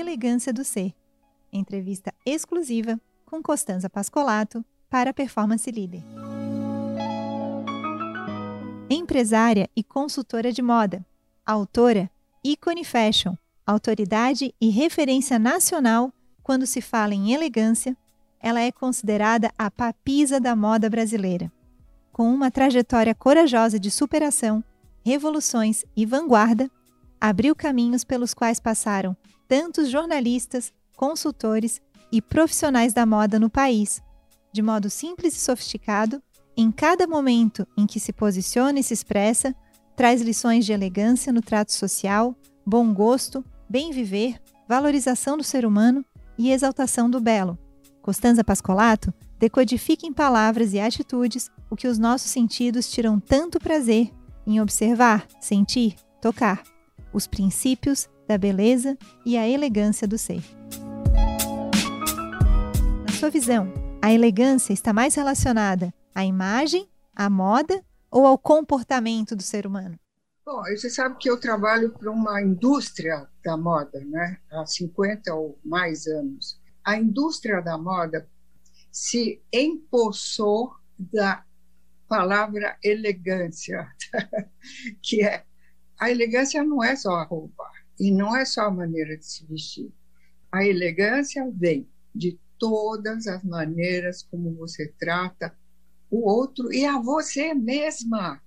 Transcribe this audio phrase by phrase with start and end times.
[0.00, 0.92] elegância do ser.
[1.52, 6.02] Entrevista exclusiva com Costanza Pascolato para Performance Líder.
[8.88, 11.06] Empresária e consultora de moda,
[11.46, 12.10] autora
[12.42, 16.12] Icone Fashion, autoridade e referência nacional
[16.42, 17.96] quando se fala em elegância,
[18.40, 21.52] ela é considerada a papisa da moda brasileira.
[22.12, 24.64] Com uma trajetória corajosa de superação,
[25.04, 26.68] revoluções e vanguarda,
[27.20, 29.16] abriu caminhos pelos quais passaram
[29.50, 31.80] tantos jornalistas, consultores
[32.12, 34.00] e profissionais da moda no país,
[34.52, 36.22] de modo simples e sofisticado,
[36.56, 39.52] em cada momento em que se posiciona e se expressa,
[39.96, 42.32] traz lições de elegância no trato social,
[42.64, 46.04] bom gosto, bem viver, valorização do ser humano
[46.38, 47.58] e exaltação do belo.
[48.00, 54.12] Costanza Pascolato decodifica em palavras e atitudes o que os nossos sentidos tiram tanto prazer
[54.46, 56.62] em observar, sentir, tocar,
[57.12, 60.40] os princípios da beleza e a elegância do ser.
[63.04, 69.34] Na sua visão, a elegância está mais relacionada à imagem, à moda ou ao comportamento
[69.34, 69.98] do ser humano?
[70.46, 74.38] Bom, você sabe que eu trabalho para uma indústria da moda, né?
[74.52, 76.60] Há 50 ou mais anos.
[76.84, 78.28] A indústria da moda
[78.92, 81.44] se empossou da
[82.08, 83.88] palavra elegância,
[85.02, 85.42] que é
[85.98, 89.44] a elegância não é só a roupa e não é só a maneira de se
[89.44, 89.92] vestir.
[90.50, 95.54] A elegância vem de todas as maneiras como você trata
[96.10, 98.42] o outro e a você mesma.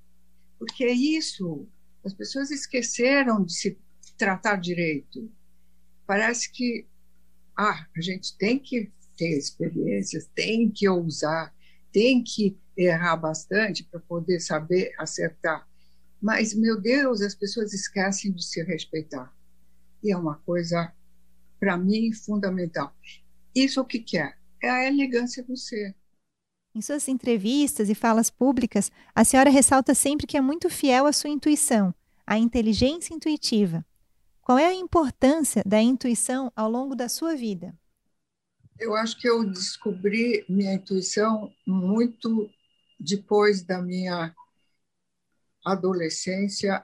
[0.58, 1.68] Porque é isso.
[2.04, 3.78] As pessoas esqueceram de se
[4.18, 5.32] tratar direito.
[6.08, 6.88] Parece que
[7.56, 11.54] ah, a gente tem que ter experiências, tem que ousar,
[11.92, 15.68] tem que errar bastante para poder saber acertar.
[16.20, 19.32] Mas, meu Deus, as pessoas esquecem de se respeitar.
[20.04, 20.94] E é uma coisa,
[21.60, 22.94] para mim, fundamental.
[23.56, 24.34] Isso o que, que é?
[24.62, 25.96] É a elegância do ser.
[26.76, 31.14] Em suas entrevistas e falas públicas, a senhora ressalta sempre que é muito fiel à
[31.14, 31.94] sua intuição,
[32.26, 33.86] à inteligência intuitiva.
[34.42, 37.74] Qual é a importância da intuição ao longo da sua vida?
[38.80, 42.50] Eu acho que eu descobri minha intuição muito
[43.00, 44.36] depois da minha
[45.64, 46.84] adolescência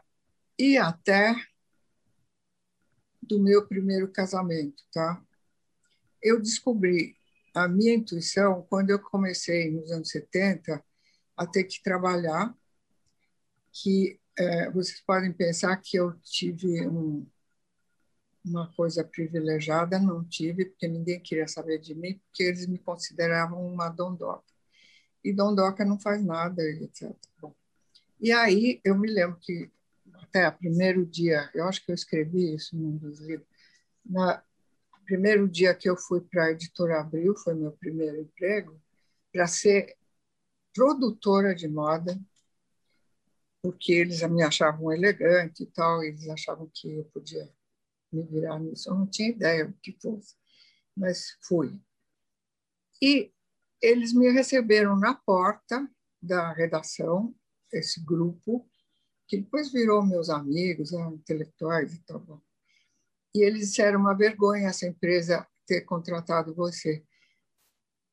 [0.57, 1.36] e até
[3.29, 5.23] do meu primeiro casamento, tá?
[6.22, 7.16] Eu descobri
[7.53, 10.84] a minha intuição quando eu comecei nos anos 70
[11.38, 12.53] a ter que trabalhar,
[13.72, 17.25] que é, vocês podem pensar que eu tive um,
[18.44, 23.66] uma coisa privilegiada, não tive, porque ninguém queria saber de mim, porque eles me consideravam
[23.66, 24.44] uma dondoca.
[25.23, 27.16] E dondoca não faz nada, etc.
[27.39, 27.53] Bom,
[28.19, 29.69] e aí eu me lembro que
[30.29, 33.47] até o primeiro dia, eu acho que eu escrevi isso num dos livros,
[34.06, 34.44] na
[35.09, 38.79] primeiro dia que eu fui para a editora Abril, foi meu primeiro emprego,
[39.34, 39.97] para ser
[40.72, 42.19] produtora de moda,
[43.59, 47.51] porque eles me achavam elegante e tal, eles achavam que eu podia
[48.12, 48.88] me virar nisso.
[48.88, 50.35] Eu não tinha ideia do que fosse,
[50.95, 51.75] mas fui.
[53.01, 53.34] E
[53.81, 55.89] eles me receberam na porta
[56.22, 57.35] da redação,
[57.73, 58.69] esse grupo,
[59.29, 62.44] que depois virou meus amigos, eram intelectuais e tal.
[63.34, 67.06] E eles disseram uma vergonha essa empresa ter contratado você.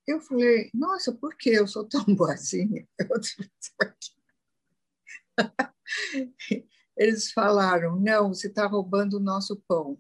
[0.07, 2.87] Eu falei, nossa, por que eu sou tão boazinha?
[6.97, 9.93] Eles falaram, não, você está roubando o nosso pão.
[9.93, 9.99] Eu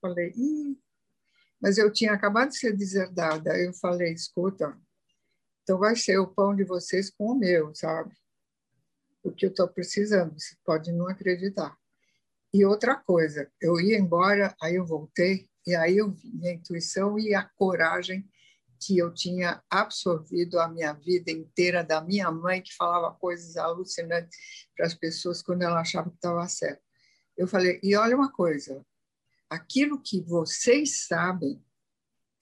[0.00, 0.78] falei, Ih.
[1.60, 3.58] mas eu tinha acabado de ser deserdada.
[3.58, 4.78] Eu falei, escuta,
[5.62, 8.16] então vai ser o pão de vocês com o meu, sabe?
[9.22, 11.76] Porque eu estou precisando, você pode não acreditar.
[12.52, 17.18] E outra coisa, eu ia embora, aí eu voltei, e aí eu vi minha intuição
[17.18, 18.28] e a coragem
[18.84, 24.36] que eu tinha absorvido a minha vida inteira da minha mãe, que falava coisas alucinantes
[24.76, 26.82] para as pessoas quando ela achava que estava certo.
[27.36, 28.84] Eu falei, e olha uma coisa,
[29.48, 31.64] aquilo que vocês sabem,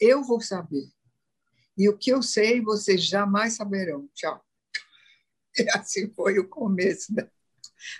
[0.00, 0.91] eu vou saber.
[1.77, 4.09] E o que eu sei, vocês jamais saberão.
[4.15, 4.44] Tchau.
[5.58, 7.29] E assim foi o começo da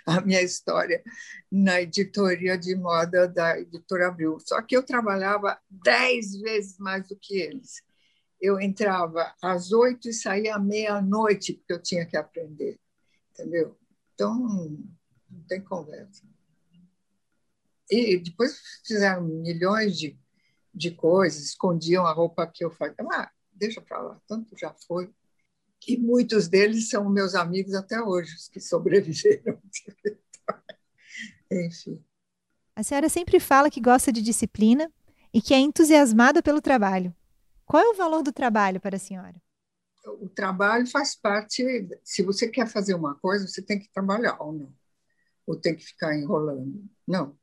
[0.05, 1.03] a minha história
[1.51, 4.37] na editoria de moda da editora Abril.
[4.39, 7.81] Só que eu trabalhava dez vezes mais do que eles
[8.41, 12.79] eu entrava às oito e saía à meia-noite, porque eu tinha que aprender,
[13.29, 13.77] entendeu?
[14.15, 14.35] Então,
[15.29, 16.23] não tem conversa.
[17.89, 20.17] E depois fizeram milhões de,
[20.73, 22.95] de coisas, escondiam a roupa que eu fazia.
[23.11, 25.13] Ah, deixa para lá, tanto já foi.
[25.87, 29.59] E muitos deles são meus amigos até hoje, os que sobreviveram.
[31.51, 32.03] Enfim.
[32.75, 34.91] A senhora sempre fala que gosta de disciplina
[35.33, 37.13] e que é entusiasmada pelo trabalho.
[37.65, 39.41] Qual é o valor do trabalho para a senhora?
[40.05, 41.63] O trabalho faz parte.
[42.03, 44.73] Se você quer fazer uma coisa, você tem que trabalhar ou não.
[45.45, 46.83] Ou tem que ficar enrolando.
[47.07, 47.37] Não.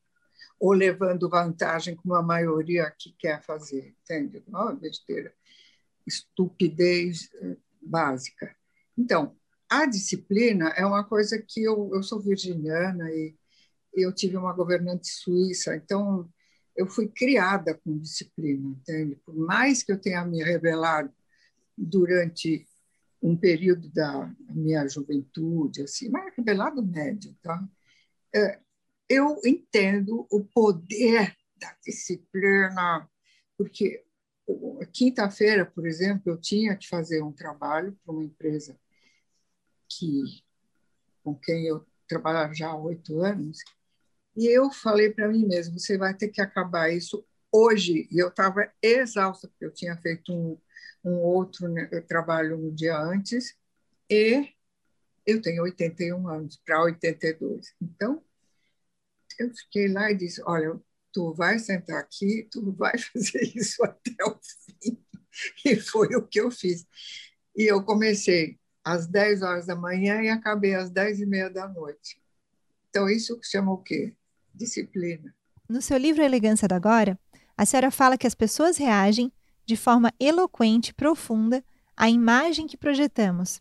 [0.59, 4.43] Ou levando vantagem como a maioria que quer fazer, entende?
[4.49, 5.33] Não, besteira.
[6.07, 8.55] Estupidez eh, básica.
[8.97, 9.37] Então,
[9.69, 13.35] a disciplina é uma coisa que eu, eu sou virginiana e
[13.95, 16.29] eu tive uma governante suíça, então
[16.77, 19.17] eu fui criada com disciplina, entende?
[19.17, 21.13] Por mais que eu tenha me rebelado
[21.77, 22.67] durante
[23.21, 27.69] um período da minha juventude, assim, mas rebelado médio, tá?
[28.35, 28.61] É,
[29.09, 33.09] eu entendo o poder da disciplina,
[33.57, 34.05] porque
[34.93, 38.79] quinta-feira, por exemplo, eu tinha que fazer um trabalho para uma empresa
[39.89, 40.43] que
[41.23, 43.59] com quem eu trabalhava já há oito anos,
[44.37, 48.09] e eu falei para mim mesmo, você vai ter que acabar isso hoje.
[48.11, 50.59] E eu estava exausta, porque eu tinha feito um,
[51.05, 53.57] um outro né, trabalho no dia antes,
[54.09, 54.49] e
[55.27, 57.75] eu tenho 81 anos para 82.
[57.83, 58.23] Então,
[59.39, 60.81] eu fiquei lá e disse: Olha,
[61.19, 65.05] tu vai sentar aqui, tu vai fazer isso até o fim.
[65.65, 66.87] E foi o que eu fiz.
[67.57, 71.67] E eu comecei às 10 horas da manhã e acabei às 10 e meia da
[71.67, 72.23] noite.
[72.89, 74.15] Então, isso chama o quê?
[74.55, 75.35] disciplina.
[75.69, 77.19] No seu livro Elegância da Agora,
[77.57, 79.33] a senhora fala que as pessoas reagem
[79.67, 81.65] de forma eloquente profunda
[81.97, 83.61] à imagem que projetamos.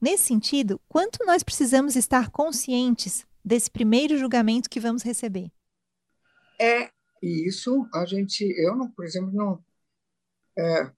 [0.00, 5.50] Nesse sentido, quanto nós precisamos estar conscientes desse primeiro julgamento que vamos receber?
[6.60, 6.90] É
[7.22, 7.88] isso.
[7.94, 9.64] A gente, eu, não, por exemplo, não
[10.58, 10.92] é,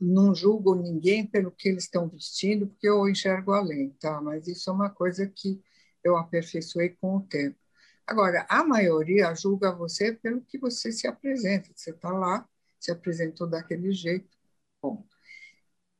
[0.00, 4.20] não julgo ninguém pelo que eles estão vestindo, porque eu enxergo além, tá?
[4.20, 5.62] Mas isso é uma coisa que
[6.04, 7.58] eu aperfeiçoei com o tempo.
[8.06, 11.70] Agora, a maioria julga você pelo que você se apresenta.
[11.74, 12.48] Você está lá,
[12.80, 14.28] se apresentou daquele jeito.
[14.82, 15.06] Bom,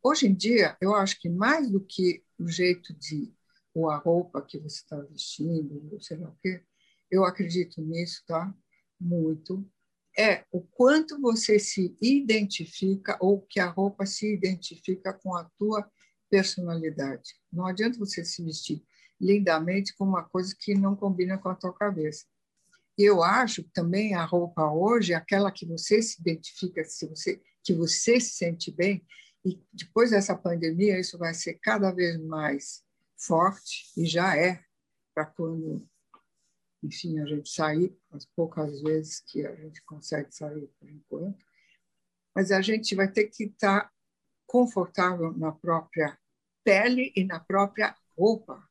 [0.03, 3.33] hoje em dia, eu acho que mais do que o jeito de
[3.75, 6.63] ou a roupa que você está vestindo, sei lá o quê,
[7.11, 8.55] eu acredito nisso, tá?
[9.05, 9.71] Muito.
[10.17, 15.87] É o quanto você se identifica ou que a roupa se identifica com a tua
[16.31, 17.35] personalidade.
[17.53, 18.83] Não adianta você se vestir
[19.21, 22.25] lindamente com uma coisa que não combina com a tua cabeça.
[22.97, 28.19] Eu acho também a roupa hoje, aquela que você se identifica, se você, que você
[28.19, 29.05] se sente bem,
[29.45, 32.83] e depois dessa pandemia isso vai ser cada vez mais
[33.17, 34.63] forte, e já é,
[35.15, 35.87] para quando,
[36.85, 41.43] enfim, a gente sair, as poucas vezes que a gente consegue sair por enquanto,
[42.35, 43.91] mas a gente vai ter que estar
[44.47, 46.19] confortável na própria
[46.63, 48.63] pele e na própria roupa.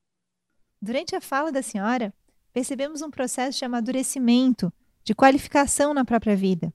[0.80, 2.14] Durante a fala da senhora,
[2.52, 4.72] percebemos um processo de amadurecimento,
[5.04, 6.74] de qualificação na própria vida.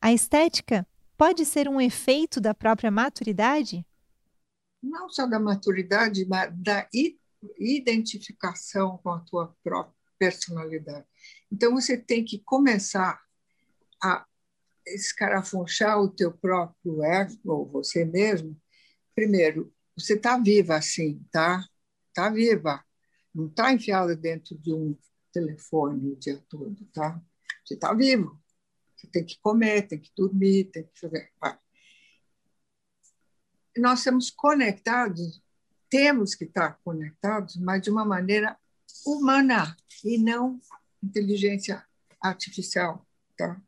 [0.00, 0.86] A estética
[1.18, 3.86] pode ser um efeito da própria maturidade?
[4.82, 6.88] Não só da maturidade, mas da
[7.58, 11.06] identificação com a tua própria personalidade.
[11.50, 13.20] Então você tem que começar
[14.02, 14.24] a
[14.86, 18.56] escarafunchar o teu próprio ego, ou você mesmo.
[19.14, 21.64] Primeiro, você está viva assim, tá?
[22.08, 22.84] Está viva
[23.34, 24.96] não está enfiada dentro de um
[25.32, 27.20] telefone o dia todo, tá?
[27.64, 28.38] Você está vivo.
[28.94, 31.32] Você tem que comer, tem que dormir, tem que fazer.
[33.76, 35.42] Nós estamos conectados,
[35.88, 38.58] temos que estar conectados, mas de uma maneira
[39.06, 40.60] humana e não
[41.02, 41.84] inteligência
[42.20, 43.06] artificial,
[43.36, 43.60] tá?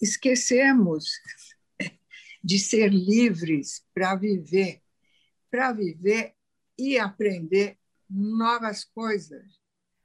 [0.00, 1.10] Esquecemos
[2.42, 4.82] de ser livres para viver,
[5.50, 6.34] para viver
[6.78, 7.78] e aprender
[8.08, 9.58] novas coisas.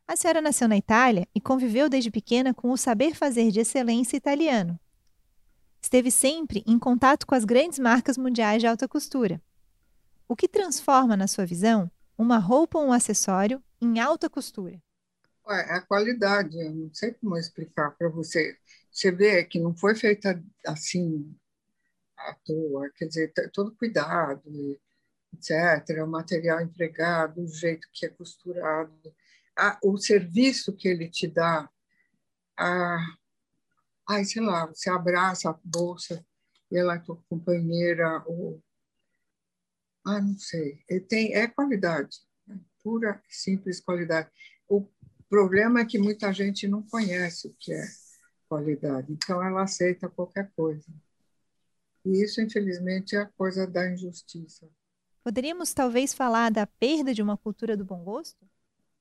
[0.08, 4.18] A senhora nasceu na Itália e conviveu desde pequena com o saber fazer de excelência
[4.18, 4.80] italiano.
[5.82, 9.42] Esteve sempre em contato com as grandes marcas mundiais de alta costura.
[10.28, 14.82] O que transforma, na sua visão, uma roupa ou um acessório em alta costura?
[15.50, 18.56] É a qualidade, eu não sei como explicar para você.
[18.92, 21.36] Você vê que não foi feita assim
[22.18, 24.44] à toa, quer dizer, todo cuidado,
[25.34, 28.94] etc., o material empregado, o jeito que é costurado,
[29.58, 31.70] a, o serviço que ele te dá,
[32.58, 32.98] a,
[34.10, 36.26] ai, sei lá, você abraça a bolsa
[36.72, 38.62] e ela é tua companheira, ou,
[40.06, 42.18] ah, não sei, tem, é qualidade,
[42.90, 44.30] pura e simples qualidade.
[44.68, 44.84] O
[45.30, 47.84] problema é que muita gente não conhece o que é
[48.48, 50.88] qualidade, então ela aceita qualquer coisa.
[52.04, 54.68] E isso, infelizmente, é a coisa da injustiça.
[55.24, 58.44] Poderíamos talvez falar da perda de uma cultura do bom gosto?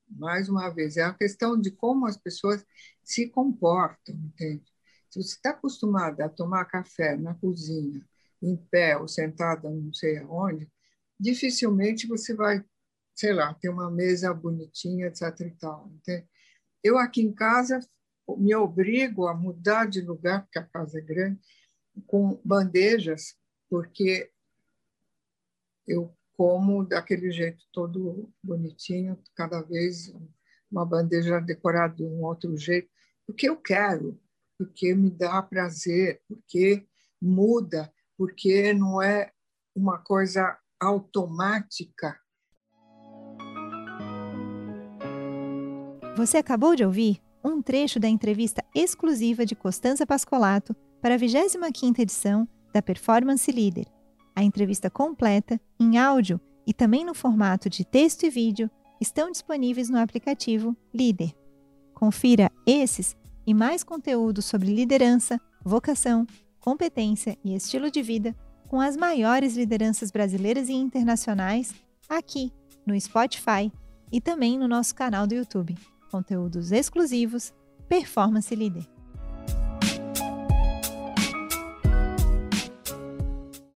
[0.06, 2.66] Mais uma vez, é a questão de como as pessoas
[3.02, 4.70] se comportam, entende?
[5.08, 8.06] Se você está acostumada a tomar café na cozinha,
[8.42, 10.68] em pé ou sentada não sei aonde,
[11.18, 12.64] dificilmente você vai,
[13.18, 15.40] sei lá, ter uma mesa bonitinha, etc.
[15.40, 15.90] E tal.
[16.84, 17.80] Eu aqui em casa
[18.36, 21.40] me obrigo a mudar de lugar, porque a casa é grande,
[22.06, 23.34] com bandejas,
[23.68, 24.30] porque
[25.84, 30.14] eu como daquele jeito todo bonitinho, cada vez
[30.70, 32.88] uma bandeja decorada de um outro jeito,
[33.26, 34.16] porque eu quero,
[34.56, 36.86] porque me dá prazer, porque
[37.20, 39.32] muda, porque não é
[39.74, 42.16] uma coisa automática.
[46.18, 52.00] Você acabou de ouvir um trecho da entrevista exclusiva de Costanza Pascolato para a 25ª
[52.00, 53.86] edição da Performance Leader.
[54.34, 58.68] A entrevista completa, em áudio e também no formato de texto e vídeo,
[59.00, 61.32] estão disponíveis no aplicativo Líder.
[61.94, 63.14] Confira esses
[63.46, 66.26] e mais conteúdos sobre liderança, vocação,
[66.58, 68.34] competência e estilo de vida
[68.66, 71.72] com as maiores lideranças brasileiras e internacionais
[72.08, 72.52] aqui
[72.84, 73.72] no Spotify
[74.10, 75.76] e também no nosso canal do YouTube.
[76.08, 77.54] Conteúdos exclusivos
[77.88, 78.97] Performance Líder.